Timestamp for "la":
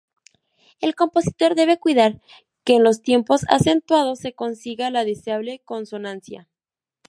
4.89-5.05